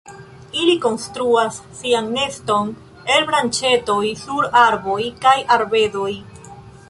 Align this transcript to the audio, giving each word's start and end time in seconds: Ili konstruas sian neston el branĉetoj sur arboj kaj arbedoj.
Ili 0.59 0.71
konstruas 0.85 1.59
sian 1.81 2.07
neston 2.15 2.71
el 3.17 3.27
branĉetoj 3.31 4.01
sur 4.23 4.49
arboj 4.65 4.99
kaj 5.27 5.37
arbedoj. 5.57 6.11